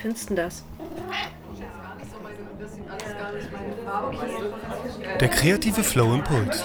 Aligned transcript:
findest 0.00 0.30
du 0.30 0.34
das? 0.34 0.64
Der 5.20 5.28
kreative 5.28 5.82
Flow 5.82 6.14
Impuls. 6.14 6.62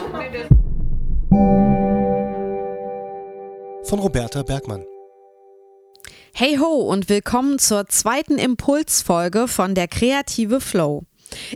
Von 3.84 4.00
Roberta 4.00 4.44
Bergmann. 4.44 4.86
Hey 6.34 6.58
ho 6.58 6.66
und 6.66 7.08
willkommen 7.10 7.60
zur 7.60 7.88
zweiten 7.88 8.38
Impulsfolge 8.38 9.48
von 9.48 9.76
der 9.76 9.88
kreative 9.88 10.60
Flow. 10.60 11.04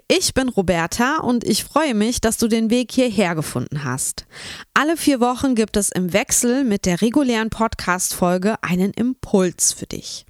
Ich 0.08 0.34
bin 0.34 0.50
Roberta 0.50 1.18
und 1.18 1.44
ich 1.44 1.64
freue 1.64 1.94
mich, 1.94 2.22
dass 2.22 2.38
du 2.38 2.48
den 2.48 2.70
Weg 2.70 2.92
hierher 2.92 3.36
gefunden 3.36 3.84
hast. 3.84 4.26
Alle 4.74 4.98
vier 4.98 5.20
Wochen 5.20 5.56
gibt 5.56 5.78
es 5.78 5.90
im 5.90 6.14
Wechsel 6.14 6.64
mit 6.64 6.86
der 6.86 7.02
regulären 7.02 7.50
Podcast-Folge 7.50 8.56
einen 8.62 8.92
Impuls 8.92 9.74
für 9.74 9.86
dich. 9.86 10.26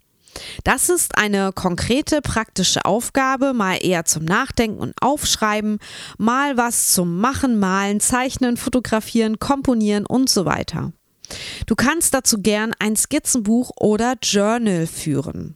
Das 0.64 0.90
ist 0.90 1.18
eine 1.18 1.52
konkrete 1.54 2.22
praktische 2.22 2.86
Aufgabe, 2.86 3.54
mal 3.54 3.78
eher 3.82 4.06
zum 4.06 4.26
Nachdenken 4.26 4.80
und 4.80 4.94
Aufschreiben, 5.02 5.80
mal 6.18 6.58
was 6.58 6.92
zum 6.94 7.20
Machen, 7.20 7.60
Malen, 7.60 8.00
Zeichnen, 8.00 8.58
Fotografieren, 8.58 9.40
Komponieren 9.40 10.06
und 10.06 10.30
so 10.30 10.46
weiter. 10.46 10.94
Du 11.66 11.76
kannst 11.76 12.14
dazu 12.14 12.42
gern 12.42 12.74
ein 12.80 12.96
Skizzenbuch 12.96 13.72
oder 13.80 14.16
Journal 14.22 14.88
führen. 14.88 15.56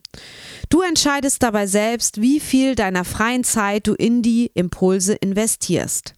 Du 0.70 0.82
entscheidest 0.82 1.44
dabei 1.44 1.68
selbst, 1.68 2.22
wie 2.22 2.40
viel 2.40 2.76
deiner 2.76 3.06
freien 3.06 3.44
Zeit 3.44 3.88
du 3.88 3.94
in 3.94 4.22
die 4.22 4.52
Impulse 4.54 5.14
investierst. 5.14 6.14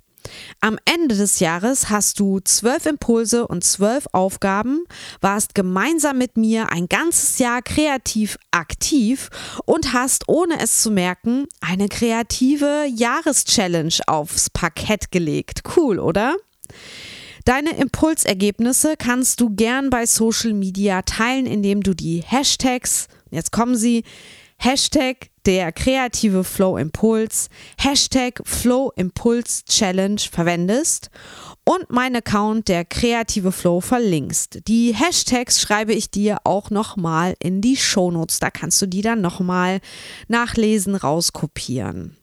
Am 0.61 0.77
Ende 0.85 1.15
des 1.15 1.39
Jahres 1.39 1.89
hast 1.89 2.19
du 2.19 2.39
zwölf 2.39 2.85
Impulse 2.85 3.47
und 3.47 3.63
zwölf 3.63 4.07
Aufgaben, 4.11 4.83
warst 5.21 5.55
gemeinsam 5.55 6.17
mit 6.17 6.37
mir 6.37 6.71
ein 6.71 6.87
ganzes 6.87 7.39
Jahr 7.39 7.61
kreativ 7.61 8.37
aktiv 8.51 9.29
und 9.65 9.93
hast, 9.93 10.27
ohne 10.27 10.59
es 10.59 10.81
zu 10.81 10.91
merken, 10.91 11.47
eine 11.61 11.87
kreative 11.87 12.85
Jahreschallenge 12.93 13.99
aufs 14.07 14.49
Parkett 14.49 15.11
gelegt. 15.11 15.61
Cool, 15.75 15.99
oder? 15.99 16.35
Deine 17.45 17.77
Impulsergebnisse 17.77 18.95
kannst 18.97 19.39
du 19.39 19.51
gern 19.51 19.91
bei 19.91 20.07
Social 20.07 20.53
Media 20.53 21.03
teilen, 21.03 21.45
indem 21.45 21.83
du 21.83 21.93
die 21.93 22.23
Hashtags, 22.25 23.07
jetzt 23.29 23.51
kommen 23.51 23.75
sie, 23.75 24.03
Hashtag 24.57 25.29
der 25.45 25.71
kreative 25.71 26.43
Flow 26.43 26.77
Impuls, 26.77 27.49
Hashtag 27.77 28.41
Flow 28.45 28.91
Impuls 28.95 29.63
Challenge 29.65 30.19
verwendest 30.19 31.09
und 31.63 31.89
mein 31.89 32.15
Account 32.15 32.67
der 32.67 32.85
kreative 32.85 33.51
Flow 33.51 33.81
verlinkst. 33.81 34.67
Die 34.67 34.93
Hashtags 34.93 35.61
schreibe 35.61 35.93
ich 35.93 36.09
dir 36.09 36.37
auch 36.43 36.69
nochmal 36.69 37.35
in 37.39 37.61
die 37.61 37.75
Shownotes. 37.77 38.39
Da 38.39 38.49
kannst 38.49 38.81
du 38.81 38.85
die 38.87 39.01
dann 39.01 39.21
nochmal 39.21 39.81
nachlesen, 40.27 40.95
rauskopieren. 40.95 42.17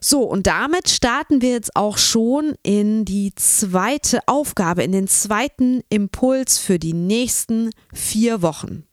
So, 0.00 0.22
und 0.22 0.46
damit 0.46 0.88
starten 0.88 1.40
wir 1.40 1.50
jetzt 1.50 1.74
auch 1.74 1.98
schon 1.98 2.54
in 2.62 3.04
die 3.04 3.34
zweite 3.34 4.20
Aufgabe, 4.26 4.82
in 4.82 4.92
den 4.92 5.08
zweiten 5.08 5.82
Impuls 5.88 6.58
für 6.58 6.78
die 6.78 6.92
nächsten 6.92 7.70
vier 7.92 8.42
Wochen. 8.42 8.84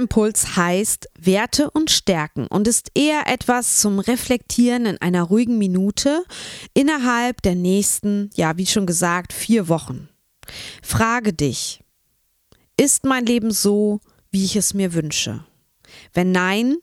Impuls 0.00 0.56
heißt 0.56 1.10
Werte 1.18 1.70
und 1.70 1.90
Stärken 1.90 2.46
und 2.46 2.66
ist 2.66 2.90
eher 2.94 3.26
etwas 3.26 3.80
zum 3.80 3.98
Reflektieren 3.98 4.86
in 4.86 4.98
einer 4.98 5.24
ruhigen 5.24 5.58
Minute 5.58 6.24
innerhalb 6.72 7.42
der 7.42 7.54
nächsten, 7.54 8.30
ja, 8.34 8.56
wie 8.56 8.64
schon 8.64 8.86
gesagt, 8.86 9.34
vier 9.34 9.68
Wochen. 9.68 10.08
Frage 10.82 11.34
dich, 11.34 11.84
ist 12.78 13.04
mein 13.04 13.26
Leben 13.26 13.50
so, 13.50 14.00
wie 14.30 14.44
ich 14.44 14.56
es 14.56 14.72
mir 14.72 14.94
wünsche? 14.94 15.44
Wenn 16.14 16.32
nein, 16.32 16.76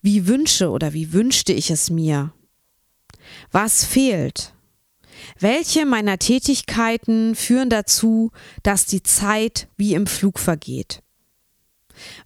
wie 0.00 0.28
wünsche 0.28 0.70
oder 0.70 0.92
wie 0.92 1.12
wünschte 1.12 1.52
ich 1.52 1.70
es 1.72 1.90
mir? 1.90 2.32
Was 3.50 3.84
fehlt? 3.84 4.54
Welche 5.40 5.84
meiner 5.84 6.18
Tätigkeiten 6.18 7.34
führen 7.34 7.70
dazu, 7.70 8.30
dass 8.62 8.86
die 8.86 9.02
Zeit 9.02 9.66
wie 9.76 9.94
im 9.94 10.06
Flug 10.06 10.38
vergeht? 10.38 11.02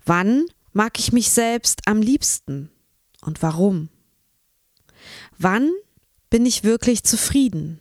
Wann 0.05 0.47
mag 0.73 0.99
ich 0.99 1.13
mich 1.13 1.31
selbst 1.31 1.83
am 1.87 2.01
liebsten 2.01 2.71
und 3.23 3.43
warum? 3.43 3.89
Wann 5.39 5.71
bin 6.29 6.47
ich 6.47 6.65
wirklich 6.65 7.03
zufrieden 7.05 7.81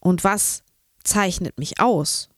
und 0.00 0.24
was 0.24 0.62
zeichnet 1.04 1.58
mich 1.58 1.80
aus? 1.80 2.28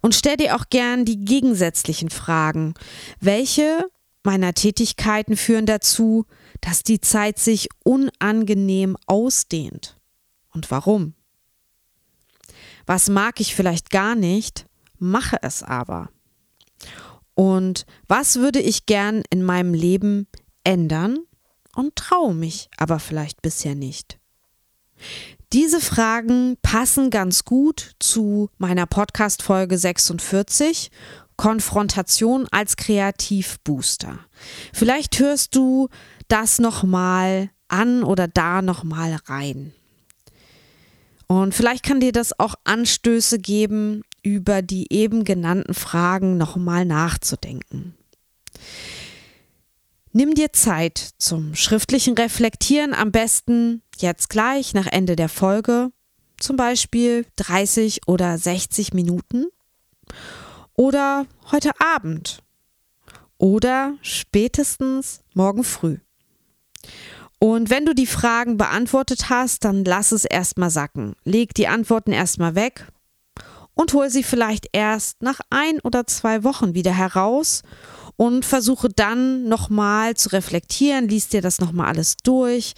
Und 0.00 0.14
stell 0.14 0.36
dir 0.36 0.56
auch 0.56 0.66
gern 0.68 1.04
die 1.04 1.24
gegensätzlichen 1.24 2.10
Fragen. 2.10 2.74
Welche 3.20 3.86
meiner 4.22 4.52
Tätigkeiten 4.52 5.36
führen 5.36 5.66
dazu, 5.66 6.26
dass 6.60 6.82
die 6.82 7.00
Zeit 7.00 7.38
sich 7.38 7.68
unangenehm 7.82 8.96
ausdehnt? 9.06 9.96
Und 10.52 10.70
warum? 10.70 11.14
Was 12.86 13.08
mag 13.08 13.40
ich 13.40 13.54
vielleicht 13.54 13.90
gar 13.90 14.14
nicht, 14.14 14.66
mache 14.98 15.38
es 15.42 15.62
aber. 15.62 16.10
Und 17.34 17.86
was 18.06 18.36
würde 18.36 18.60
ich 18.60 18.86
gern 18.86 19.22
in 19.30 19.42
meinem 19.42 19.74
Leben 19.74 20.28
ändern 20.62 21.18
und 21.74 21.96
traue 21.96 22.34
mich 22.34 22.68
aber 22.76 22.98
vielleicht 22.98 23.42
bisher 23.42 23.74
nicht? 23.74 24.18
Diese 25.52 25.80
Fragen 25.80 26.56
passen 26.62 27.10
ganz 27.10 27.44
gut 27.44 27.92
zu 28.00 28.48
meiner 28.58 28.86
Podcast 28.86 29.42
Folge 29.42 29.78
46 29.78 30.90
Konfrontation 31.36 32.46
als 32.50 32.76
Kreativbooster. 32.76 34.20
Vielleicht 34.72 35.18
hörst 35.18 35.54
du 35.54 35.88
das 36.28 36.58
noch 36.58 36.84
mal 36.84 37.50
an 37.68 38.02
oder 38.04 38.28
da 38.28 38.62
noch 38.62 38.84
mal 38.84 39.18
rein. 39.26 39.72
Und 41.26 41.54
vielleicht 41.54 41.84
kann 41.84 42.00
dir 42.00 42.12
das 42.12 42.38
auch 42.38 42.54
Anstöße 42.64 43.38
geben, 43.38 44.02
über 44.24 44.62
die 44.62 44.92
eben 44.92 45.22
genannten 45.22 45.74
Fragen 45.74 46.36
nochmal 46.36 46.84
nachzudenken. 46.84 47.94
Nimm 50.12 50.34
dir 50.34 50.52
Zeit 50.52 51.10
zum 51.18 51.54
schriftlichen 51.54 52.14
Reflektieren, 52.14 52.94
am 52.94 53.12
besten 53.12 53.82
jetzt 53.98 54.30
gleich 54.30 54.74
nach 54.74 54.86
Ende 54.86 55.14
der 55.14 55.28
Folge, 55.28 55.90
zum 56.38 56.56
Beispiel 56.56 57.26
30 57.36 58.08
oder 58.08 58.38
60 58.38 58.94
Minuten 58.94 59.46
oder 60.74 61.26
heute 61.50 61.70
Abend 61.80 62.42
oder 63.38 63.94
spätestens 64.02 65.20
morgen 65.34 65.64
früh. 65.64 65.98
Und 67.40 67.68
wenn 67.68 67.84
du 67.84 67.94
die 67.94 68.06
Fragen 68.06 68.56
beantwortet 68.56 69.28
hast, 69.28 69.64
dann 69.64 69.84
lass 69.84 70.12
es 70.12 70.24
erstmal 70.24 70.70
sacken. 70.70 71.14
Leg 71.24 71.54
die 71.54 71.68
Antworten 71.68 72.12
erstmal 72.12 72.54
weg 72.54 72.86
und 73.74 73.92
hol 73.92 74.10
sie 74.10 74.22
vielleicht 74.22 74.68
erst 74.72 75.22
nach 75.22 75.40
ein 75.50 75.80
oder 75.80 76.06
zwei 76.06 76.44
Wochen 76.44 76.74
wieder 76.74 76.92
heraus 76.92 77.62
und 78.16 78.44
versuche 78.44 78.88
dann 78.88 79.48
nochmal 79.48 80.14
zu 80.14 80.30
reflektieren, 80.30 81.08
liest 81.08 81.32
dir 81.32 81.42
das 81.42 81.60
nochmal 81.60 81.88
alles 81.88 82.16
durch, 82.22 82.74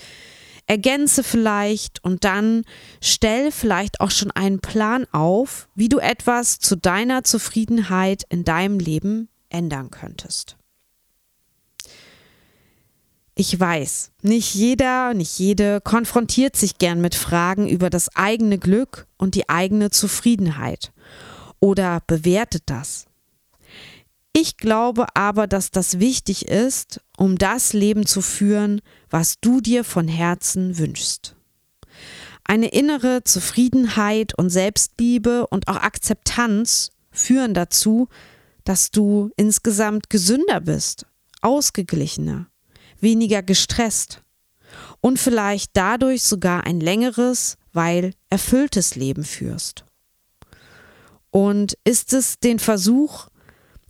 ergänze 0.66 1.22
vielleicht 1.22 2.02
und 2.02 2.24
dann 2.24 2.64
stell 3.00 3.52
vielleicht 3.52 4.00
auch 4.00 4.10
schon 4.10 4.30
einen 4.30 4.60
Plan 4.60 5.06
auf, 5.12 5.68
wie 5.74 5.88
du 5.88 5.98
etwas 5.98 6.58
zu 6.58 6.76
deiner 6.76 7.22
Zufriedenheit 7.24 8.24
in 8.28 8.44
deinem 8.44 8.78
Leben 8.78 9.28
ändern 9.48 9.90
könntest. 9.90 10.56
Ich 13.38 13.60
weiß, 13.60 14.12
nicht 14.22 14.54
jeder, 14.54 15.12
nicht 15.12 15.38
jede 15.38 15.82
konfrontiert 15.82 16.56
sich 16.56 16.78
gern 16.78 17.02
mit 17.02 17.14
Fragen 17.14 17.68
über 17.68 17.90
das 17.90 18.08
eigene 18.16 18.56
Glück 18.56 19.06
und 19.18 19.34
die 19.34 19.50
eigene 19.50 19.90
Zufriedenheit 19.90 20.90
oder 21.60 22.00
bewertet 22.06 22.62
das. 22.64 23.04
Ich 24.32 24.56
glaube 24.56 25.04
aber, 25.14 25.46
dass 25.46 25.70
das 25.70 25.98
wichtig 25.98 26.48
ist, 26.48 27.02
um 27.18 27.36
das 27.36 27.74
Leben 27.74 28.06
zu 28.06 28.22
führen, 28.22 28.80
was 29.10 29.38
du 29.38 29.60
dir 29.60 29.84
von 29.84 30.08
Herzen 30.08 30.78
wünschst. 30.78 31.36
Eine 32.42 32.68
innere 32.68 33.22
Zufriedenheit 33.22 34.32
und 34.38 34.48
Selbstliebe 34.48 35.46
und 35.48 35.68
auch 35.68 35.76
Akzeptanz 35.76 36.90
führen 37.10 37.52
dazu, 37.52 38.08
dass 38.64 38.90
du 38.90 39.30
insgesamt 39.36 40.08
gesünder 40.08 40.62
bist, 40.62 41.04
ausgeglichener 41.42 42.46
weniger 43.00 43.42
gestresst 43.42 44.22
und 45.00 45.18
vielleicht 45.18 45.70
dadurch 45.74 46.22
sogar 46.22 46.64
ein 46.64 46.80
längeres, 46.80 47.56
weil 47.72 48.12
erfülltes 48.30 48.96
Leben 48.96 49.24
führst. 49.24 49.84
Und 51.30 51.76
ist 51.84 52.12
es 52.12 52.38
den 52.38 52.58
Versuch, 52.58 53.28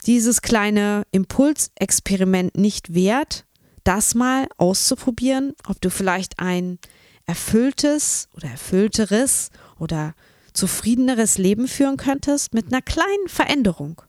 dieses 0.07 0.43
kleine 0.43 1.05
Impulsexperiment 1.11 2.57
nicht 2.57 2.95
wert, 2.95 3.45
das 3.85 4.15
mal 4.15 4.49
auszuprobieren, 4.57 5.55
ob 5.69 5.81
du 5.81 5.91
vielleicht 5.91 6.39
ein 6.39 6.79
erfülltes 7.25 8.29
oder 8.35 8.49
erfüllteres 8.49 9.51
oder 9.79 10.15
zufriedeneres 10.53 11.39
Leben 11.39 11.69
führen 11.69 11.97
könntest 11.97 12.55
mit 12.55 12.73
einer 12.73 12.83
kleinen 12.83 13.29
Veränderung, 13.29 14.03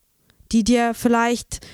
die 0.52 0.64
dir 0.64 0.94
vielleicht 0.94 1.66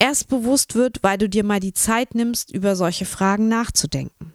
erst 0.00 0.28
bewusst 0.28 0.74
wird, 0.74 1.02
weil 1.02 1.18
du 1.18 1.28
dir 1.28 1.44
mal 1.44 1.60
die 1.60 1.74
Zeit 1.74 2.16
nimmst, 2.16 2.50
über 2.50 2.74
solche 2.74 3.04
Fragen 3.04 3.46
nachzudenken. 3.46 4.34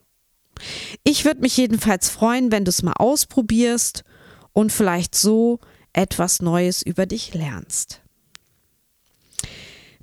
Ich 1.03 1.25
würde 1.25 1.41
mich 1.41 1.57
jedenfalls 1.57 2.09
freuen, 2.09 2.51
wenn 2.51 2.63
du 2.63 2.69
es 2.69 2.81
mal 2.81 2.93
ausprobierst 2.93 4.05
und 4.53 4.71
vielleicht 4.71 5.15
so 5.15 5.59
etwas 5.91 6.41
Neues 6.41 6.81
über 6.81 7.05
dich 7.05 7.33
lernst. 7.33 8.01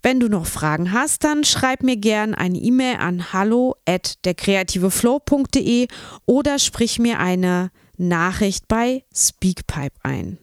Wenn 0.03 0.19
du 0.19 0.29
noch 0.29 0.47
Fragen 0.47 0.93
hast, 0.93 1.23
dann 1.23 1.45
schreib 1.45 1.85
mir 1.85 1.97
gern 1.97 2.35
eine 2.35 2.59
E-Mail 2.59 2.97
an 2.97 3.33
hallo 3.33 3.77
at 3.87 4.25
derkreativeflow.de 4.25 5.87
oder 6.27 6.59
sprich 6.59 6.99
mir 6.99 7.21
eine 7.21 7.71
Nachricht 7.97 8.67
bei 8.67 9.05
Speakpipe 9.15 9.95
ein. 10.03 10.39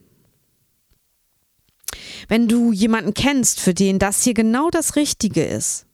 Wenn 2.30 2.48
du 2.48 2.72
jemanden 2.72 3.14
kennst, 3.14 3.60
für 3.60 3.74
den 3.74 4.00
das 4.00 4.24
hier 4.24 4.34
genau 4.34 4.70
das 4.70 4.96
Richtige 4.96 5.44
ist, 5.44 5.86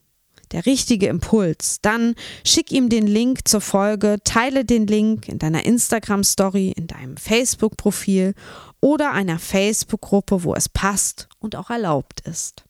der 0.52 0.66
richtige 0.66 1.08
Impuls, 1.08 1.80
dann 1.82 2.14
schick 2.44 2.72
ihm 2.72 2.90
den 2.90 3.08
Link 3.08 3.48
zur 3.48 3.62
Folge, 3.62 4.18
teile 4.24 4.64
den 4.64 4.86
Link 4.86 5.28
in 5.28 5.40
deiner 5.40 5.66
Instagram-Story, 5.66 6.74
in 6.76 6.88
deinem 6.88 7.18
Facebook-Profil 7.18 8.36
oder 8.82 9.12
einer 9.12 9.40
Facebook-Gruppe, 9.40 10.44
wo 10.44 10.54
es 10.54 10.70
passt 10.70 11.28
und 11.40 11.56
auch 11.56 11.72
erlaubt 11.72 12.22
ist. 12.22 12.64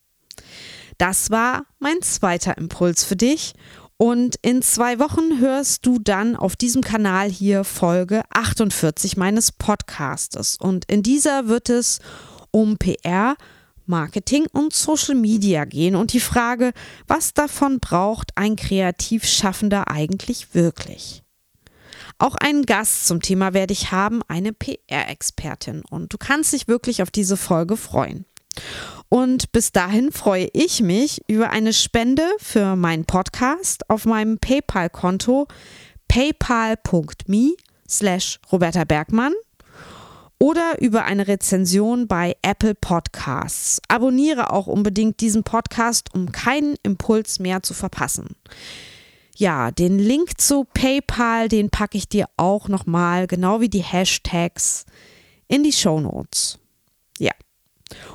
Das 0.97 1.29
war 1.31 1.65
mein 1.79 2.01
zweiter 2.01 2.57
Impuls 2.57 3.03
für 3.03 3.17
dich. 3.17 3.53
Und 3.97 4.35
in 4.41 4.61
zwei 4.61 4.99
Wochen 4.99 5.39
hörst 5.39 5.85
du 5.85 5.99
dann 5.99 6.35
auf 6.35 6.55
diesem 6.55 6.81
Kanal 6.81 7.29
hier 7.29 7.63
Folge 7.63 8.23
48 8.29 9.15
meines 9.15 9.51
Podcastes. 9.53 10.57
Und 10.59 10.85
in 10.85 11.01
dieser 11.01 11.47
wird 11.47 11.69
es 11.69 11.99
um 12.51 12.77
PR, 12.77 13.35
Marketing 13.87 14.45
und 14.51 14.73
Social 14.73 15.15
Media 15.15 15.65
gehen 15.65 15.95
und 15.95 16.13
die 16.13 16.19
Frage, 16.19 16.73
was 17.07 17.33
davon 17.33 17.79
braucht 17.79 18.31
ein 18.35 18.55
kreativ 18.55 19.25
Schaffender 19.25 19.89
eigentlich 19.89 20.53
wirklich? 20.53 21.23
Auch 22.17 22.35
einen 22.35 22.65
Gast 22.65 23.07
zum 23.07 23.21
Thema 23.21 23.53
werde 23.53 23.73
ich 23.73 23.91
haben, 23.91 24.21
eine 24.27 24.53
PR-Expertin. 24.53 25.83
Und 25.89 26.13
du 26.13 26.17
kannst 26.17 26.53
dich 26.53 26.67
wirklich 26.67 27.01
auf 27.01 27.11
diese 27.11 27.35
Folge 27.35 27.75
freuen. 27.75 28.25
Und 29.09 29.51
bis 29.51 29.71
dahin 29.71 30.11
freue 30.11 30.49
ich 30.53 30.81
mich 30.81 31.21
über 31.27 31.49
eine 31.49 31.73
Spende 31.73 32.23
für 32.37 32.75
meinen 32.75 33.05
Podcast 33.05 33.89
auf 33.89 34.05
meinem 34.05 34.39
PayPal-Konto 34.39 35.47
paypal.me 36.07 37.55
slash 37.87 38.39
Roberta 38.51 38.83
Bergmann 38.83 39.33
oder 40.45 40.79
über 40.79 41.05
eine 41.05 41.27
Rezension 41.27 42.07
bei 42.07 42.35
Apple 42.43 42.75
Podcasts. 42.75 43.81
Abonniere 43.87 44.53
auch 44.53 44.67
unbedingt 44.67 45.19
diesen 45.19 45.41
Podcast, 45.43 46.13
um 46.13 46.31
keinen 46.31 46.75
Impuls 46.83 47.39
mehr 47.39 47.63
zu 47.63 47.73
verpassen. 47.73 48.35
Ja, 49.35 49.71
den 49.71 49.97
Link 49.97 50.39
zu 50.39 50.65
PayPal, 50.65 51.47
den 51.47 51.71
packe 51.71 51.97
ich 51.97 52.07
dir 52.09 52.27
auch 52.37 52.67
nochmal, 52.67 53.25
genau 53.25 53.59
wie 53.59 53.69
die 53.69 53.81
Hashtags, 53.81 54.85
in 55.47 55.63
die 55.63 55.73
Show 55.73 55.99
Notes. 55.99 56.59
Ja. 57.17 57.31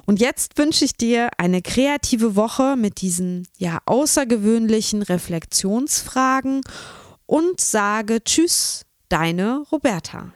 Und 0.06 0.20
jetzt 0.20 0.56
wünsche 0.56 0.84
ich 0.84 0.92
dir 0.92 1.30
eine 1.36 1.62
kreative 1.62 2.36
Woche 2.36 2.76
mit 2.76 3.00
diesen 3.00 3.48
ja 3.58 3.80
außergewöhnlichen 3.86 5.02
Reflexionsfragen 5.02 6.60
und 7.26 7.60
sage 7.60 8.22
Tschüss, 8.22 8.86
deine 9.08 9.64
Roberta. 9.72 10.32